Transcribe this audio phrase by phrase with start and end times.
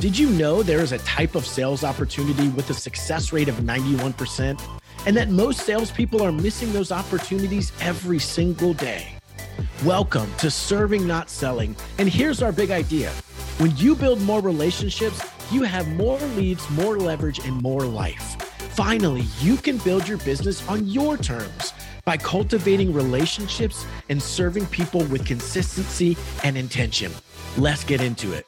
[0.00, 3.56] Did you know there is a type of sales opportunity with a success rate of
[3.56, 4.58] 91%?
[5.04, 9.06] And that most salespeople are missing those opportunities every single day.
[9.84, 11.76] Welcome to Serving Not Selling.
[11.98, 13.10] And here's our big idea
[13.58, 15.22] when you build more relationships,
[15.52, 18.40] you have more leads, more leverage, and more life.
[18.72, 21.74] Finally, you can build your business on your terms
[22.06, 27.12] by cultivating relationships and serving people with consistency and intention.
[27.58, 28.46] Let's get into it.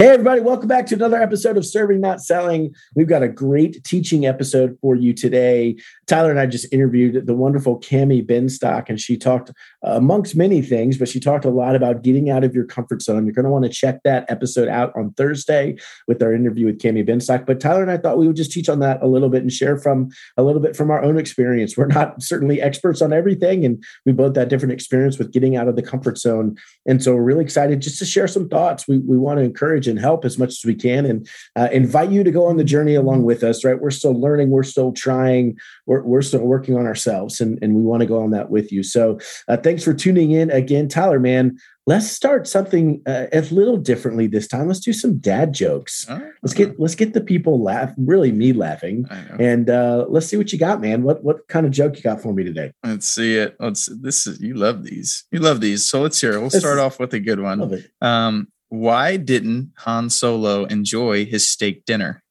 [0.00, 2.74] Hey, everybody, welcome back to another episode of Serving Not Selling.
[2.94, 5.76] We've got a great teaching episode for you today.
[6.10, 10.60] Tyler and I just interviewed the wonderful Cami Benstock, and she talked uh, amongst many
[10.60, 13.24] things, but she talked a lot about getting out of your comfort zone.
[13.24, 15.76] You're going to want to check that episode out on Thursday
[16.08, 17.46] with our interview with Cami Benstock.
[17.46, 19.52] But Tyler and I thought we would just teach on that a little bit and
[19.52, 21.76] share from a little bit from our own experience.
[21.76, 25.68] We're not certainly experts on everything, and we both had different experience with getting out
[25.68, 26.56] of the comfort zone.
[26.86, 28.88] And so we're really excited just to share some thoughts.
[28.88, 32.10] We, we want to encourage and help as much as we can and uh, invite
[32.10, 33.80] you to go on the journey along with us, right?
[33.80, 37.82] We're still learning, we're still trying, we're, we're still working on ourselves, and, and we
[37.82, 38.82] want to go on that with you.
[38.82, 40.88] So uh, thanks for tuning in again.
[40.88, 44.68] Tyler, man, let's start something uh, a little differently this time.
[44.68, 46.06] Let's do some dad jokes.
[46.42, 49.06] Let's get let's get the people laugh, really me laughing,
[49.38, 51.02] and uh, let's see what you got, man.
[51.02, 52.72] What what kind of joke you got for me today?
[52.84, 53.56] Let's see it.
[53.58, 55.24] Let's this is you love these.
[55.30, 55.88] You love these.
[55.88, 56.40] So let's hear it.
[56.40, 57.84] We'll start off with a good one.
[58.00, 62.22] Um, why didn't Han Solo enjoy his steak dinner?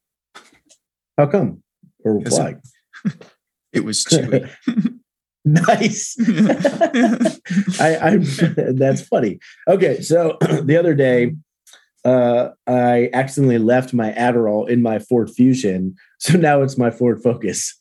[1.17, 1.64] How come?
[2.06, 2.56] Or why?
[3.73, 4.50] It, was chewy.
[5.45, 6.16] nice.
[7.80, 8.23] I, I'm.
[8.78, 9.39] That's funny.
[9.67, 11.36] Okay, so the other day,
[12.03, 17.22] uh, I accidentally left my Adderall in my Ford Fusion, so now it's my Ford
[17.23, 17.80] Focus.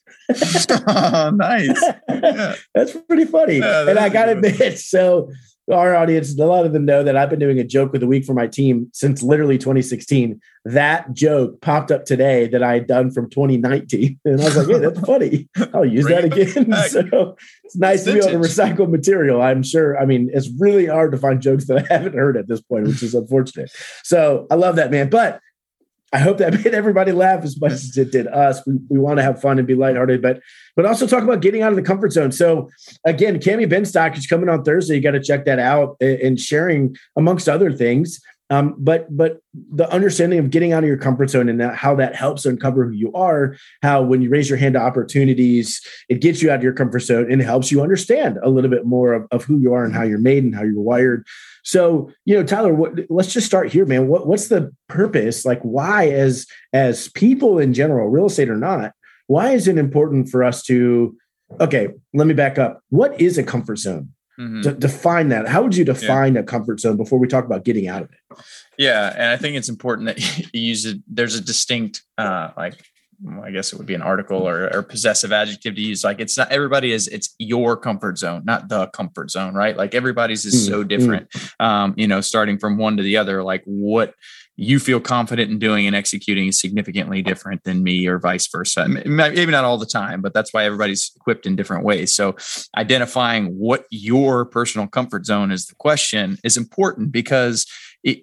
[0.86, 1.82] oh, nice.
[2.08, 2.54] Yeah.
[2.74, 3.58] That's pretty funny.
[3.58, 5.30] Yeah, and I got to admit, so
[5.72, 8.06] our audience, a lot of them know that I've been doing a joke of the
[8.06, 10.40] week for my team since literally 2016.
[10.64, 14.20] That joke popped up today that I had done from 2019.
[14.24, 15.48] And I was like, hey, that's funny.
[15.74, 16.72] I'll use that again.
[16.88, 19.40] so it's nice to be able to recycle material.
[19.40, 19.98] I'm sure.
[19.98, 22.86] I mean, it's really hard to find jokes that I haven't heard at this point,
[22.86, 23.70] which is unfortunate.
[24.04, 25.08] So I love that, man.
[25.08, 25.40] But
[26.12, 28.64] I hope that made everybody laugh as much as it did us.
[28.66, 30.40] We, we want to have fun and be lighthearted, but
[30.76, 32.32] but also talk about getting out of the comfort zone.
[32.32, 32.70] So
[33.04, 34.96] again, Cami Benstock is coming on Thursday.
[34.96, 38.20] You got to check that out and sharing amongst other things.
[38.50, 41.94] Um, but but the understanding of getting out of your comfort zone and that, how
[41.96, 46.20] that helps uncover who you are, how when you raise your hand to opportunities, it
[46.20, 49.12] gets you out of your comfort zone and helps you understand a little bit more
[49.12, 51.26] of, of who you are and how you're made and how you're wired.
[51.62, 54.08] So, you know, Tyler, what, let's just start here, man.
[54.08, 55.44] What, what's the purpose?
[55.44, 58.92] Like, why, as as people in general, real estate or not,
[59.26, 61.14] why is it important for us to?
[61.60, 62.82] Okay, let me back up.
[62.88, 64.14] What is a comfort zone?
[64.38, 64.62] Mm-hmm.
[64.62, 65.48] To define that.
[65.48, 66.40] How would you define yeah.
[66.40, 68.38] a comfort zone before we talk about getting out of it?
[68.78, 70.98] Yeah, and I think it's important that you use it.
[71.08, 72.84] There's a distinct, uh, like
[73.42, 76.04] I guess it would be an article or, or, possessive adjective to use.
[76.04, 79.76] Like it's not everybody is it's your comfort zone, not the comfort zone, right?
[79.76, 80.72] Like everybody's is mm-hmm.
[80.72, 80.88] so mm.
[80.88, 81.28] different.
[81.58, 84.14] Um, you know, starting from one to the other, like what
[84.60, 88.88] you feel confident in doing and executing is significantly different than me or vice versa.
[88.88, 92.12] Maybe not all the time, but that's why everybody's equipped in different ways.
[92.12, 92.36] So
[92.76, 97.66] identifying what your personal comfort zone is the question is important because
[98.02, 98.18] it,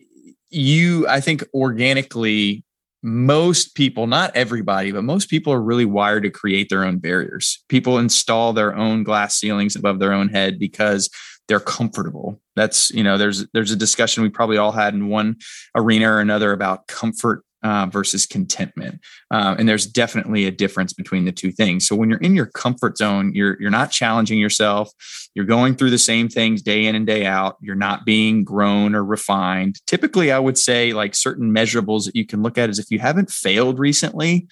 [0.50, 2.65] you, I think organically
[3.06, 7.64] most people, not everybody, but most people are really wired to create their own barriers.
[7.70, 11.08] People install their own glass ceilings above their own head because
[11.48, 12.42] they're comfortable.
[12.56, 15.36] That's, you know, there's there's a discussion we probably all had in one
[15.76, 19.02] arena or another about comfort uh, versus contentment.
[19.32, 21.88] Uh, and there's definitely a difference between the two things.
[21.88, 24.92] So when you're in your comfort zone, you're you're not challenging yourself.
[25.34, 27.58] You're going through the same things day in and day out.
[27.62, 29.80] You're not being grown or refined.
[29.88, 33.00] Typically, I would say like certain measurables that you can look at is if you
[33.00, 34.48] haven't failed recently,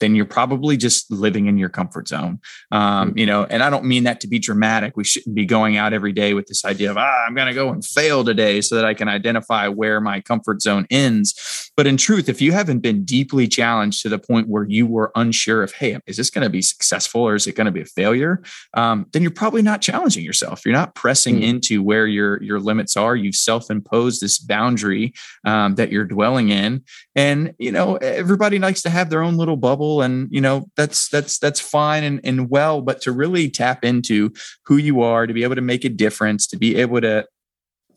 [0.00, 2.40] then you're probably just living in your comfort zone.
[2.70, 3.18] Um, mm.
[3.18, 4.96] you know, and I don't mean that to be dramatic.
[4.96, 7.54] We shouldn't be going out every day with this idea of, ah, I'm going to
[7.54, 11.70] go and fail today so that I can identify where my comfort zone ends.
[11.76, 15.12] But in truth, if you haven't been deeply challenged to the point where you were
[15.14, 17.82] unsure of, hey, is this going to be successful or is it going to be
[17.82, 18.42] a failure?
[18.74, 20.64] Um, then you're probably not challenging yourself.
[20.64, 21.42] You're not pressing mm.
[21.42, 23.16] into where your, your limits are.
[23.16, 25.14] You've self-imposed this boundary
[25.44, 26.84] um, that you're dwelling in.
[27.14, 31.08] And, you know, everybody likes to have their own little bubble and you know that's
[31.08, 34.32] that's that's fine and, and well but to really tap into
[34.64, 37.26] who you are to be able to make a difference to be able to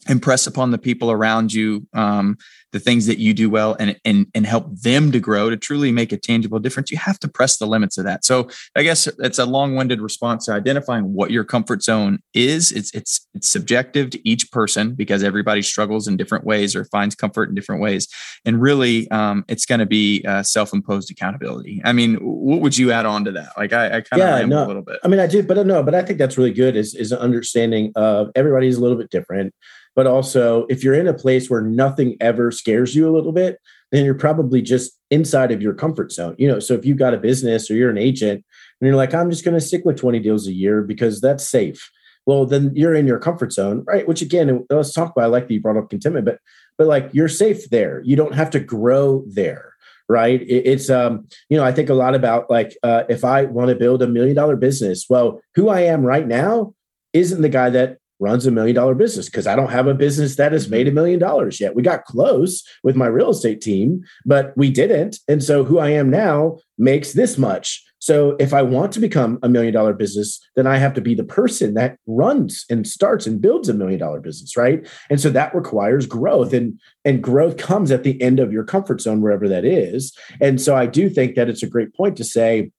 [0.07, 2.37] impress upon the people around you um,
[2.71, 5.91] the things that you do well and, and and help them to grow to truly
[5.91, 8.25] make a tangible difference you have to press the limits of that.
[8.25, 12.71] So i guess it's a long-winded response to identifying what your comfort zone is.
[12.71, 17.15] It's it's it's subjective to each person because everybody struggles in different ways or finds
[17.15, 18.07] comfort in different ways.
[18.45, 21.81] And really um, it's going to be uh, self-imposed accountability.
[21.85, 23.49] I mean what would you add on to that?
[23.57, 24.99] Like i, I kind of yeah, no, a little bit.
[25.03, 27.19] I mean i do but no but i think that's really good is is an
[27.19, 29.53] understanding of everybody's a little bit different.
[29.95, 33.59] But also if you're in a place where nothing ever scares you a little bit
[33.91, 36.59] then you're probably just inside of your comfort zone you know?
[36.59, 38.43] So if you've got a business or you're an agent
[38.79, 41.47] and you're like i'm just going to stick with 20 deals a year because that's
[41.47, 41.89] safe.
[42.25, 44.07] Well then you're in your comfort zone right?
[44.07, 46.39] Which again let's talk about i like that you brought up contentment but
[46.77, 48.01] but like you're safe there.
[48.03, 49.73] You don't have to grow there
[50.09, 50.41] right?
[50.41, 53.69] It, it's um you know i think a lot about like uh, if i want
[53.69, 56.73] to build a million dollar business well who i am right now
[57.13, 60.35] isn't the guy that runs a million dollar business because I don't have a business
[60.35, 61.75] that has made a million dollars yet.
[61.75, 65.17] We got close with my real estate team, but we didn't.
[65.27, 67.83] And so who I am now makes this much.
[68.01, 71.13] So if I want to become a million dollar business, then I have to be
[71.13, 74.87] the person that runs and starts and builds a million dollar business, right?
[75.09, 79.01] And so that requires growth and and growth comes at the end of your comfort
[79.01, 80.17] zone wherever that is.
[80.39, 82.71] And so I do think that it's a great point to say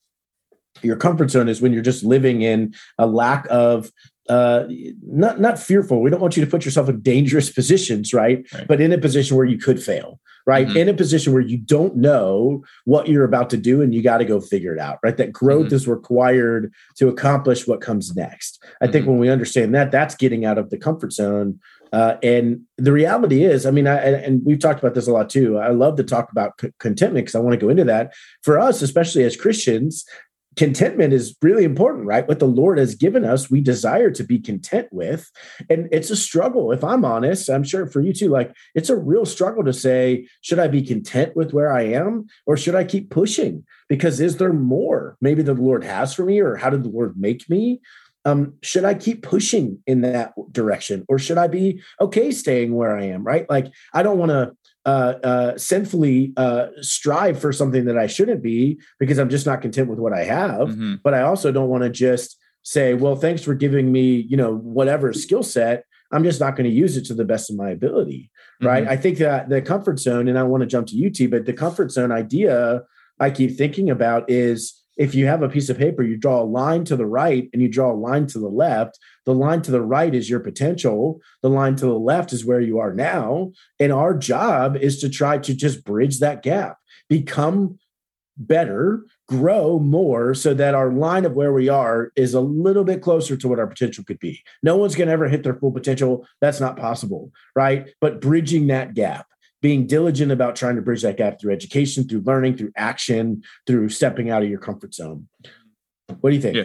[0.82, 3.90] your comfort zone is when you're just living in a lack of
[4.30, 4.64] uh,
[5.02, 6.00] not not fearful.
[6.00, 8.46] We don't want you to put yourself in dangerous positions, right?
[8.54, 8.66] right.
[8.68, 10.68] But in a position where you could fail, right?
[10.68, 10.76] Mm-hmm.
[10.76, 14.18] In a position where you don't know what you're about to do and you got
[14.18, 15.16] to go figure it out, right?
[15.16, 15.74] That growth mm-hmm.
[15.74, 18.62] is required to accomplish what comes next.
[18.80, 18.92] I mm-hmm.
[18.92, 21.58] think when we understand that, that's getting out of the comfort zone.
[21.92, 25.28] Uh, and the reality is, I mean, I, and we've talked about this a lot
[25.28, 25.58] too.
[25.58, 28.14] I love to talk about c- contentment because I want to go into that.
[28.42, 30.04] For us, especially as Christians,
[30.60, 32.28] contentment is really important, right?
[32.28, 35.30] What the Lord has given us, we desire to be content with.
[35.70, 36.70] And it's a struggle.
[36.70, 40.28] If I'm honest, I'm sure for you too, like it's a real struggle to say,
[40.42, 43.64] should I be content with where I am or should I keep pushing?
[43.88, 47.18] Because is there more maybe the Lord has for me or how did the Lord
[47.18, 47.80] make me?
[48.26, 52.94] Um, should I keep pushing in that direction or should I be okay staying where
[52.94, 53.24] I am?
[53.24, 53.48] Right.
[53.48, 54.52] Like, I don't want to
[54.86, 59.60] uh, uh, sinfully uh, strive for something that I shouldn't be because I'm just not
[59.60, 60.68] content with what I have.
[60.68, 60.94] Mm-hmm.
[61.02, 64.54] But I also don't want to just say, well, thanks for giving me, you know,
[64.54, 65.84] whatever skill set.
[66.12, 68.30] I'm just not going to use it to the best of my ability.
[68.60, 68.82] Right.
[68.82, 68.92] Mm-hmm.
[68.92, 71.52] I think that the comfort zone, and I want to jump to UT, but the
[71.52, 72.82] comfort zone idea
[73.18, 76.44] I keep thinking about is if you have a piece of paper, you draw a
[76.44, 78.98] line to the right and you draw a line to the left.
[79.24, 81.22] The line to the right is your potential.
[81.40, 83.52] The line to the left is where you are now.
[83.78, 86.76] And our job is to try to just bridge that gap,
[87.08, 87.78] become
[88.36, 93.00] better, grow more so that our line of where we are is a little bit
[93.00, 94.42] closer to what our potential could be.
[94.62, 96.26] No one's going to ever hit their full potential.
[96.42, 97.88] That's not possible, right?
[98.02, 99.26] But bridging that gap
[99.60, 103.88] being diligent about trying to bridge that gap through education, through learning, through action, through
[103.88, 105.28] stepping out of your comfort zone.
[106.20, 106.56] What do you think?
[106.56, 106.64] Yeah.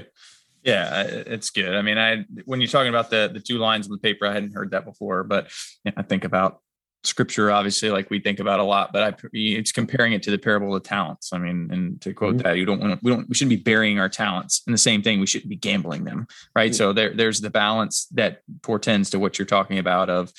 [0.64, 1.76] Yeah, it's good.
[1.76, 4.34] I mean, I when you're talking about the the two lines on the paper, I
[4.34, 5.52] hadn't heard that before, but
[5.96, 6.60] I think about
[7.06, 10.38] scripture obviously like we think about a lot but i it's comparing it to the
[10.38, 12.44] parable of talents i mean and to quote mm-hmm.
[12.44, 14.80] that you don't want to we don't we shouldn't be burying our talents and the
[14.80, 16.78] same thing we shouldn't be gambling them right mm-hmm.
[16.78, 20.34] so there there's the balance that portends to what you're talking about of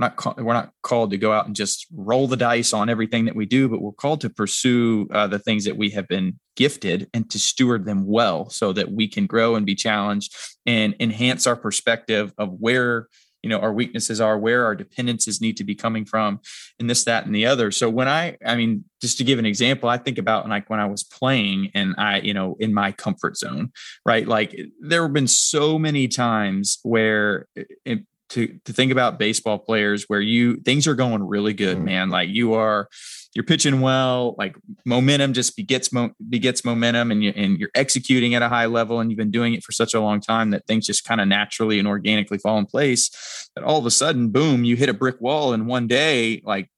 [0.00, 3.26] we're not we're not called to go out and just roll the dice on everything
[3.26, 6.38] that we do, but we're called to pursue uh, the things that we have been
[6.56, 10.34] gifted and to steward them well, so that we can grow and be challenged
[10.66, 13.08] and enhance our perspective of where
[13.42, 16.40] you know our weaknesses are where our dependencies need to be coming from
[16.78, 17.70] and this that and the other.
[17.70, 20.80] So when i i mean just to give an example i think about like when
[20.80, 23.72] i was playing and i you know in my comfort zone
[24.04, 24.26] right?
[24.26, 27.46] Like there have been so many times where
[27.84, 31.86] it, to to think about baseball players where you things are going really good, mm-hmm.
[31.86, 32.10] man.
[32.10, 32.88] Like you are
[33.34, 38.34] you're pitching well, like momentum just begets mo- begets momentum and you and you're executing
[38.34, 40.66] at a high level and you've been doing it for such a long time that
[40.66, 43.48] things just kind of naturally and organically fall in place.
[43.54, 46.70] That all of a sudden, boom, you hit a brick wall in one day, like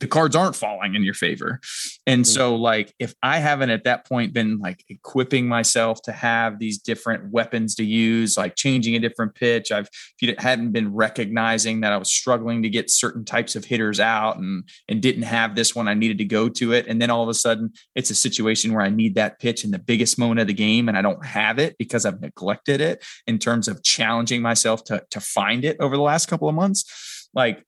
[0.00, 1.60] the cards aren't falling in your favor.
[2.06, 2.32] And mm-hmm.
[2.32, 6.78] so, like, if I haven't at that point been like equipping myself to have these
[6.78, 11.80] different weapons to use, like changing a different pitch, I've if you hadn't been recognizing
[11.80, 15.54] that I was struggling to get certain types of hitters out and and didn't have
[15.54, 16.86] this one, I needed to go to it.
[16.86, 19.70] And then all of a sudden, it's a situation where I need that pitch in
[19.70, 23.04] the biggest moment of the game, and I don't have it because I've neglected it
[23.26, 27.28] in terms of challenging myself to to find it over the last couple of months.
[27.34, 27.64] Like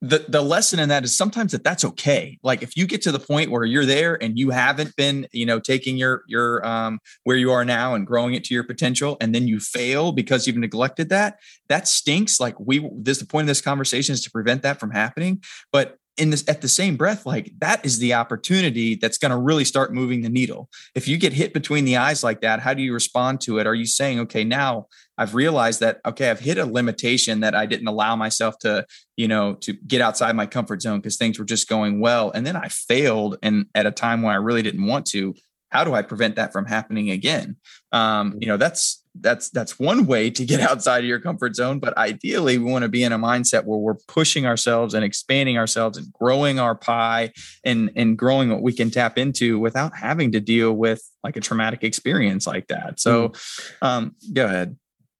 [0.00, 2.38] the the lesson in that is sometimes that that's okay.
[2.42, 5.44] Like if you get to the point where you're there and you haven't been you
[5.44, 9.16] know taking your your um where you are now and growing it to your potential
[9.20, 11.38] and then you fail because you've neglected that
[11.68, 12.38] that stinks.
[12.38, 15.42] Like we this the point of this conversation is to prevent that from happening.
[15.72, 19.36] But in this at the same breath like that is the opportunity that's going to
[19.36, 20.68] really start moving the needle.
[20.94, 23.66] If you get hit between the eyes like that how do you respond to it?
[23.66, 24.86] Are you saying okay now
[25.18, 29.28] i've realized that okay i've hit a limitation that i didn't allow myself to you
[29.28, 32.56] know to get outside my comfort zone because things were just going well and then
[32.56, 35.34] i failed and at a time when i really didn't want to
[35.70, 37.56] how do i prevent that from happening again?
[37.92, 41.78] Um, you know that's that's that's one way to get outside of your comfort zone
[41.78, 45.58] but ideally we want to be in a mindset where we're pushing ourselves and expanding
[45.58, 47.32] ourselves and growing our pie
[47.64, 51.40] and and growing what we can tap into without having to deal with like a
[51.40, 53.00] traumatic experience like that.
[53.00, 53.62] So mm.
[53.82, 54.76] um, go ahead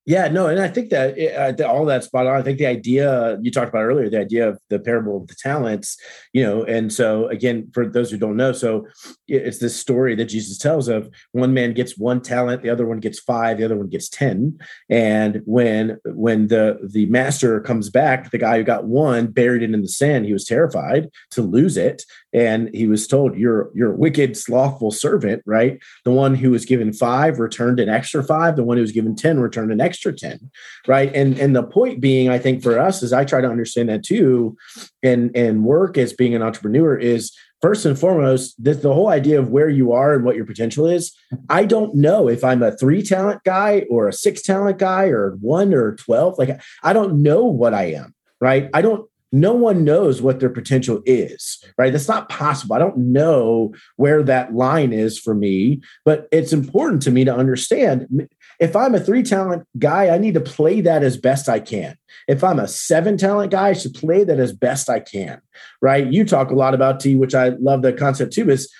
[0.08, 2.34] yeah, no, and I think that uh, all that spot on.
[2.34, 5.34] I think the idea you talked about earlier, the idea of the parable of the
[5.34, 5.98] talents,
[6.32, 8.86] you know, and so again, for those who don't know, so
[9.26, 13.00] it's this story that Jesus tells of one man gets one talent, the other one
[13.00, 18.30] gets five, the other one gets ten, and when when the the master comes back,
[18.30, 20.24] the guy who got one buried it in the sand.
[20.24, 22.02] He was terrified to lose it,
[22.38, 25.80] and he was told, "You're you're a wicked, slothful servant." Right?
[26.04, 28.56] The one who was given five returned an extra five.
[28.56, 30.50] The one who was given ten returned an extra 10
[30.86, 33.88] right and and the point being i think for us is i try to understand
[33.88, 34.56] that too
[35.02, 39.50] and and work as being an entrepreneur is first and foremost the whole idea of
[39.50, 41.14] where you are and what your potential is
[41.48, 45.36] i don't know if i'm a three talent guy or a six talent guy or
[45.40, 49.84] one or 12 like i don't know what i am right i don't no one
[49.84, 51.92] knows what their potential is, right?
[51.92, 52.74] That's not possible.
[52.74, 57.34] I don't know where that line is for me, but it's important to me to
[57.34, 61.60] understand if I'm a three talent guy, I need to play that as best I
[61.60, 61.96] can.
[62.26, 65.40] If I'm a seven talent guy, I should play that as best I can,
[65.82, 66.06] right?
[66.06, 68.72] You talk a lot about T, which I love the concept too, is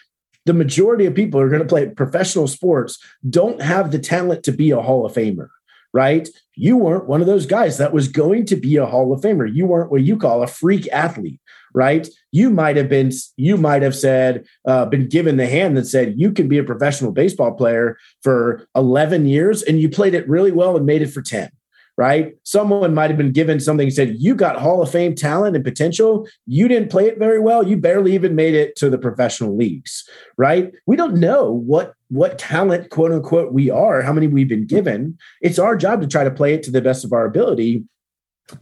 [0.47, 4.45] the majority of people who are going to play professional sports don't have the talent
[4.45, 5.49] to be a Hall of Famer
[5.93, 6.29] right?
[6.55, 9.53] You weren't one of those guys that was going to be a Hall of Famer.
[9.53, 11.41] You weren't what you call a freak athlete,
[11.75, 12.07] right?
[12.31, 16.15] You might have been, you might have said, uh, been given the hand that said
[16.17, 20.53] you can be a professional baseball player for 11 years and you played it really
[20.53, 21.51] well and made it for 10
[21.99, 22.35] right?
[22.45, 26.29] Someone might have been given something said, You got Hall of Fame talent and potential.
[26.47, 27.67] You didn't play it very well.
[27.67, 30.73] You barely even made it to the professional leagues, right?
[30.87, 35.19] We don't know what what talent, quote unquote, we are, how many we've been given.
[35.43, 37.85] It's our job to try to play it to the best of our ability.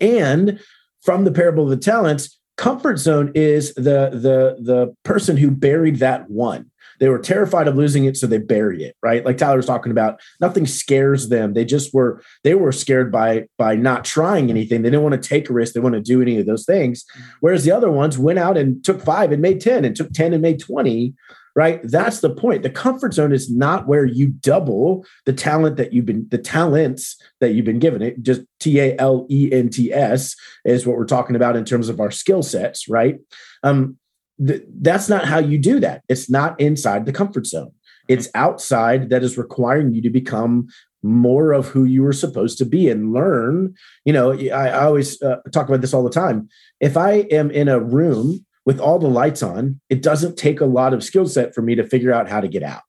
[0.00, 0.58] And
[1.02, 5.96] from the parable of the talents, comfort zone is the the the person who buried
[5.98, 9.56] that one they were terrified of losing it so they bury it right like tyler
[9.56, 14.04] was talking about nothing scares them they just were they were scared by by not
[14.04, 16.46] trying anything they didn't want to take a risk they want to do any of
[16.46, 17.04] those things
[17.40, 20.32] whereas the other ones went out and took five and made 10 and took 10
[20.32, 21.14] and made 20
[21.56, 21.80] right?
[21.84, 22.62] That's the point.
[22.62, 27.16] The comfort zone is not where you double the talent that you've been, the talents
[27.40, 28.02] that you've been given.
[28.02, 30.36] It just T A L E N T S
[30.66, 33.18] is what we're talking about in terms of our skill sets, right?
[33.62, 33.96] Um,
[34.44, 36.02] th- that's not how you do that.
[36.08, 37.72] It's not inside the comfort zone.
[38.08, 40.68] It's outside that is requiring you to become
[41.02, 43.74] more of who you were supposed to be and learn.
[44.04, 46.48] You know, I, I always uh, talk about this all the time.
[46.80, 50.66] If I am in a room with all the lights on, it doesn't take a
[50.66, 52.82] lot of skill set for me to figure out how to get out.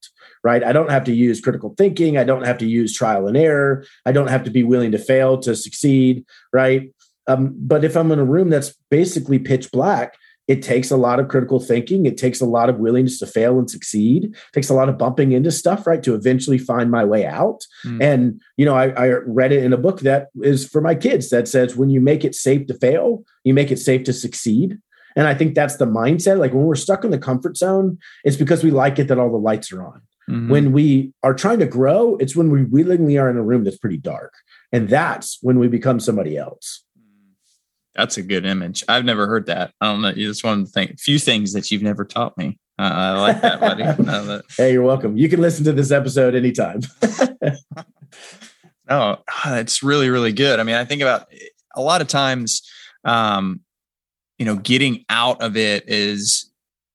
[0.43, 0.63] Right.
[0.63, 2.17] I don't have to use critical thinking.
[2.17, 3.83] I don't have to use trial and error.
[4.05, 6.25] I don't have to be willing to fail to succeed.
[6.53, 6.93] Right.
[7.27, 10.15] Um, but if I'm in a room that's basically pitch black,
[10.47, 12.05] it takes a lot of critical thinking.
[12.05, 14.25] It takes a lot of willingness to fail and succeed.
[14.25, 17.65] It takes a lot of bumping into stuff, right, to eventually find my way out.
[17.85, 18.03] Mm.
[18.03, 21.29] And you know, I, I, read it in a book that is for my kids
[21.29, 24.77] that says when you make it safe to fail, you make it safe to succeed.
[25.17, 26.37] And I think that's the mindset.
[26.37, 29.31] Like when we're stuck in the comfort zone, it's because we like it that all
[29.31, 30.01] the lights are on.
[30.29, 30.49] Mm-hmm.
[30.49, 33.77] When we are trying to grow, it's when we willingly are in a room that's
[33.77, 34.33] pretty dark.
[34.71, 36.83] And that's when we become somebody else.
[37.97, 38.83] That's a good image.
[38.87, 39.73] I've never heard that.
[39.81, 40.13] I don't know.
[40.15, 42.59] It's one of the thing, few things that you've never taught me.
[42.79, 44.43] Uh, I like that, buddy.
[44.57, 45.17] hey, you're welcome.
[45.17, 46.81] You can listen to this episode anytime.
[48.89, 50.59] no, it's really, really good.
[50.59, 51.27] I mean, I think about
[51.75, 52.61] a lot of times,
[53.03, 53.61] um,
[54.37, 56.46] you know getting out of it is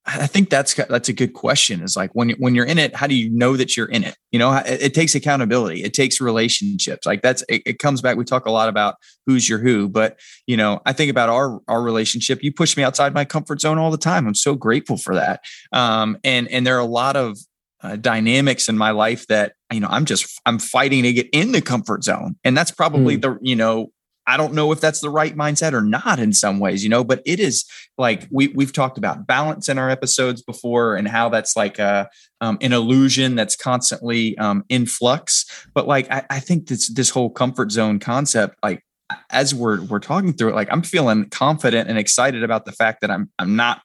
[0.04, 1.80] I think that's that's a good question.
[1.80, 4.16] Is like when when you're in it, how do you know that you're in it?
[4.32, 5.84] You know, it, it takes accountability.
[5.84, 7.06] It takes relationships.
[7.06, 8.16] Like that's it, it, comes back.
[8.16, 10.18] We talk a lot about who's your who, but
[10.48, 12.42] you know, I think about our our relationship.
[12.42, 14.26] You push me outside my comfort zone all the time.
[14.26, 15.40] I'm so grateful for that.
[15.72, 17.38] Um, and and there are a lot of
[17.82, 21.52] uh, dynamics in my life that you know I'm just I'm fighting to get in
[21.52, 23.22] the comfort zone, and that's probably mm.
[23.22, 23.92] the you know
[24.26, 27.02] I don't know if that's the right mindset or not in some ways, you know,
[27.02, 27.64] but it is
[27.98, 32.08] like we we've talked about balance in our episodes before and how that's like a
[32.40, 35.44] um, an illusion that's constantly um, in flux.
[35.74, 38.84] But like I, I think this this whole comfort zone concept, like
[39.30, 43.00] as we're we're talking through it, like I'm feeling confident and excited about the fact
[43.00, 43.82] that I'm I'm not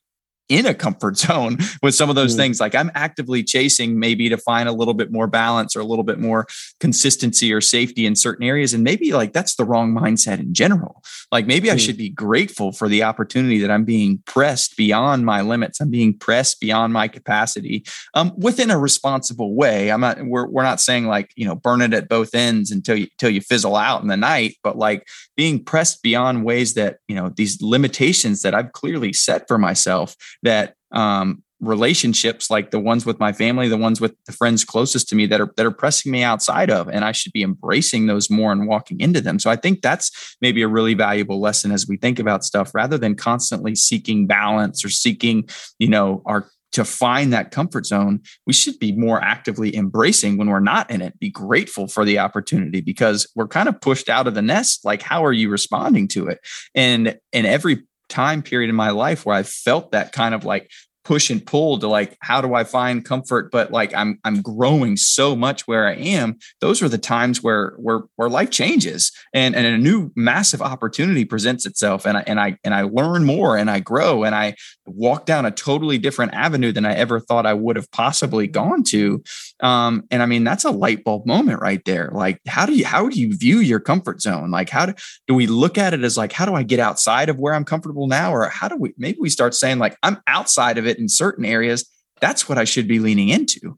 [0.49, 2.37] in a comfort zone with some of those mm.
[2.37, 2.59] things.
[2.59, 6.03] Like I'm actively chasing maybe to find a little bit more balance or a little
[6.03, 6.47] bit more
[6.79, 8.73] consistency or safety in certain areas.
[8.73, 11.03] And maybe like that's the wrong mindset in general.
[11.31, 11.73] Like maybe mm.
[11.73, 15.81] I should be grateful for the opportunity that I'm being pressed beyond my limits.
[15.81, 19.91] I'm being pressed beyond my capacity um, within a responsible way.
[19.91, 22.97] I'm not, we're, we're not saying like, you know, burn it at both ends until
[22.97, 26.97] you, until you fizzle out in the night, but like being pressed beyond ways that,
[27.07, 32.79] you know, these limitations that I've clearly set for myself that um, relationships like the
[32.79, 35.65] ones with my family the ones with the friends closest to me that are that
[35.65, 39.19] are pressing me outside of and i should be embracing those more and walking into
[39.19, 39.39] them.
[39.39, 42.97] So i think that's maybe a really valuable lesson as we think about stuff rather
[42.97, 48.53] than constantly seeking balance or seeking you know our to find that comfort zone we
[48.53, 51.17] should be more actively embracing when we're not in it.
[51.19, 54.85] Be grateful for the opportunity because we're kind of pushed out of the nest.
[54.85, 56.39] Like how are you responding to it?
[56.75, 60.69] And in every time period in my life where I felt that kind of like
[61.07, 63.49] push and pull to like how do I find comfort?
[63.49, 66.37] But like I'm I'm growing so much where I am.
[66.59, 71.23] Those are the times where where where life changes and and a new massive opportunity
[71.23, 72.05] presents itself.
[72.05, 75.45] And I and I and I learn more and I grow and I walk down
[75.45, 79.23] a totally different avenue than I ever thought I would have possibly gone to.
[79.61, 82.09] Um and I mean that's a light bulb moment right there.
[82.11, 84.51] Like how do you how do you view your comfort zone?
[84.51, 84.93] Like how do,
[85.25, 87.63] do we look at it as like how do I get outside of where I'm
[87.63, 88.33] comfortable now?
[88.33, 91.45] Or how do we maybe we start saying like I'm outside of it in certain
[91.45, 91.89] areas,
[92.19, 93.77] that's what I should be leaning into.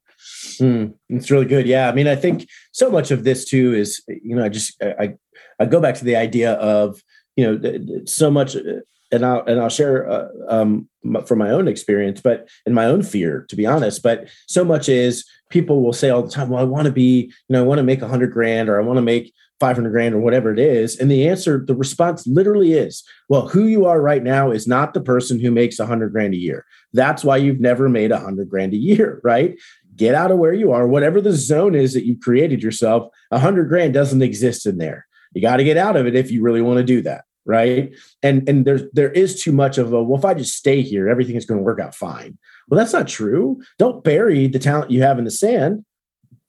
[0.59, 1.67] Mm, it's really good.
[1.67, 1.89] Yeah.
[1.89, 5.15] I mean, I think so much of this too is, you know, I just, I,
[5.59, 7.01] I go back to the idea of,
[7.35, 10.87] you know, so much, uh, and I'll, and I'll share uh, um,
[11.25, 14.89] from my own experience, but in my own fear, to be honest, but so much
[14.89, 17.65] is people will say all the time, well, I want to be, you know, I
[17.65, 20.51] want to make a hundred grand or I want to make 500 grand or whatever
[20.51, 20.97] it is.
[20.97, 24.93] And the answer, the response literally is, well, who you are right now is not
[24.93, 26.65] the person who makes a 100 grand a year.
[26.93, 29.57] That's why you've never made a 100 grand a year, right?
[29.95, 33.67] Get out of where you are, whatever the zone is that you created yourself, 100
[33.67, 35.05] grand doesn't exist in there.
[35.33, 37.93] You got to get out of it if you really want to do that, right?
[38.21, 41.09] And and there's there is too much of a well, if I just stay here,
[41.09, 42.37] everything is going to work out fine.
[42.69, 43.61] Well, that's not true.
[43.79, 45.83] Don't bury the talent you have in the sand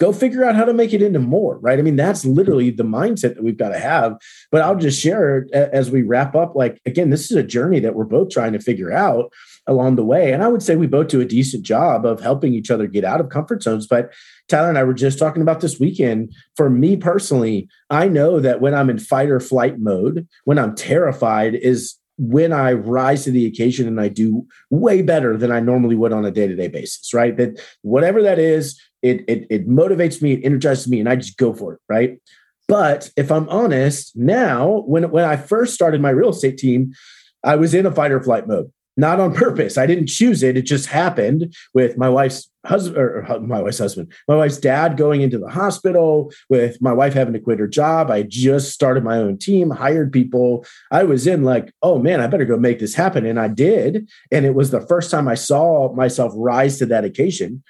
[0.00, 2.82] go figure out how to make it into more right i mean that's literally the
[2.82, 4.16] mindset that we've got to have
[4.50, 7.94] but i'll just share as we wrap up like again this is a journey that
[7.94, 9.30] we're both trying to figure out
[9.70, 12.52] along the way and i would say we both do a decent job of helping
[12.52, 14.12] each other get out of comfort zones but
[14.48, 18.60] tyler and i were just talking about this weekend for me personally i know that
[18.60, 23.30] when i'm in fight or flight mode when i'm terrified is when I rise to
[23.30, 26.54] the occasion and I do way better than I normally would on a day to
[26.54, 27.34] day basis, right?
[27.38, 31.38] That whatever that is, it, it it motivates me, it energizes me, and I just
[31.38, 32.20] go for it, right?
[32.68, 36.92] But if I'm honest, now when when I first started my real estate team,
[37.42, 39.76] I was in a fight or flight mode, not on purpose.
[39.76, 44.12] I didn't choose it; it just happened with my wife's husband or my wife's husband,
[44.28, 48.10] my wife's dad going into the hospital, with my wife having to quit her job.
[48.10, 50.66] I just started my own team, hired people.
[50.90, 54.08] I was in like, oh man, I better go make this happen, and I did.
[54.30, 57.62] And it was the first time I saw myself rise to that occasion.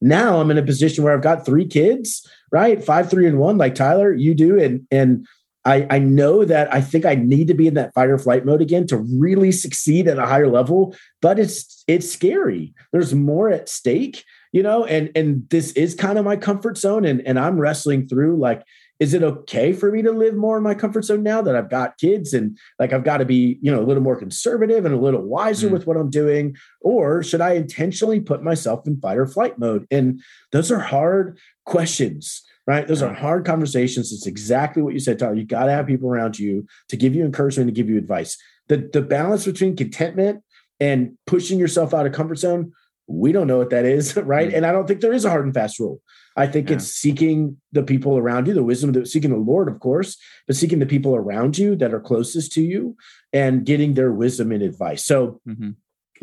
[0.00, 2.82] Now I'm in a position where I've got three kids, right?
[2.82, 4.60] Five, three, and one, like Tyler, you do.
[4.60, 5.26] And and
[5.64, 8.44] I, I know that I think I need to be in that fight or flight
[8.44, 12.74] mode again to really succeed at a higher level, but it's it's scary.
[12.92, 17.04] There's more at stake, you know, and and this is kind of my comfort zone.
[17.04, 18.64] And and I'm wrestling through like
[19.02, 21.68] is it okay for me to live more in my comfort zone now that I've
[21.68, 24.94] got kids and like I've got to be, you know, a little more conservative and
[24.94, 25.72] a little wiser mm.
[25.72, 26.54] with what I'm doing?
[26.80, 29.88] Or should I intentionally put myself in fight or flight mode?
[29.90, 30.20] And
[30.52, 32.86] those are hard questions, right?
[32.86, 34.12] Those are hard conversations.
[34.12, 35.34] It's exactly what you said, Tyler.
[35.34, 38.36] You got to have people around you to give you encouragement, to give you advice.
[38.68, 40.42] The, the balance between contentment
[40.80, 42.72] and pushing yourself out of comfort zone,
[43.06, 44.50] we don't know what that is, right?
[44.50, 44.58] Mm.
[44.58, 46.00] And I don't think there is a hard and fast rule.
[46.36, 46.76] I think yeah.
[46.76, 50.56] it's seeking the people around you, the wisdom, the, seeking the Lord, of course, but
[50.56, 52.96] seeking the people around you that are closest to you
[53.32, 55.04] and getting their wisdom and advice.
[55.04, 55.70] So, mm-hmm.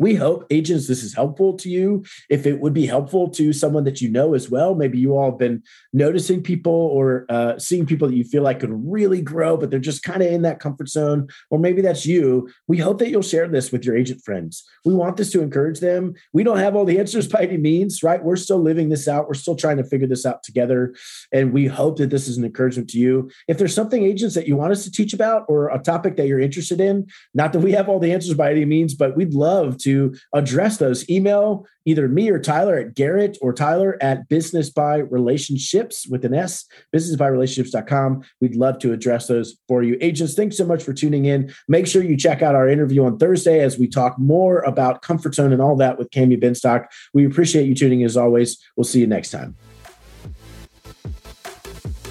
[0.00, 2.02] We hope agents this is helpful to you.
[2.30, 5.30] If it would be helpful to someone that you know as well maybe you all
[5.30, 9.56] have been noticing people or uh, seeing people that you feel like could really grow
[9.56, 12.98] but they're just kind of in that comfort zone or maybe that's you we hope
[12.98, 14.64] that you'll share this with your agent friends.
[14.86, 16.14] We want this to encourage them.
[16.32, 18.24] We don't have all the answers by any means right?
[18.24, 19.28] We're still living this out.
[19.28, 20.94] We're still trying to figure this out together
[21.30, 23.30] and we hope that this is an encouragement to you.
[23.48, 26.26] If there's something agents that you want us to teach about or a topic that
[26.26, 29.34] you're interested in not that we have all the answers by any means but we'd
[29.34, 34.28] love to to address those, email either me or Tyler at Garrett or Tyler at
[34.28, 38.22] Business by Relationships with an S, businessbyrelationships.com.
[38.40, 39.96] We'd love to address those for you.
[40.00, 41.52] Agents, thanks so much for tuning in.
[41.68, 45.34] Make sure you check out our interview on Thursday as we talk more about comfort
[45.34, 46.86] zone and all that with Cami Benstock.
[47.12, 48.58] We appreciate you tuning in as always.
[48.76, 49.56] We'll see you next time.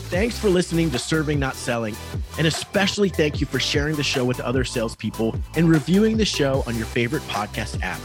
[0.09, 1.95] Thanks for listening to Serving Not Selling.
[2.39, 6.63] And especially thank you for sharing the show with other salespeople and reviewing the show
[6.65, 7.99] on your favorite podcast app.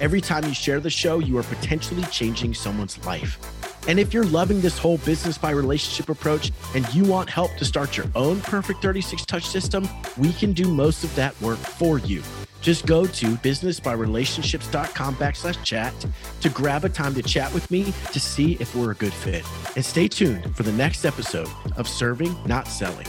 [0.00, 3.40] Every time you share the show, you are potentially changing someone's life.
[3.88, 7.64] And if you're loving this whole business by relationship approach and you want help to
[7.64, 11.98] start your own perfect 36 touch system, we can do most of that work for
[11.98, 12.22] you.
[12.60, 15.94] Just go to businessbyrelationships.com backslash chat
[16.40, 19.44] to grab a time to chat with me to see if we're a good fit.
[19.76, 23.06] And stay tuned for the next episode of Serving, Not Selling.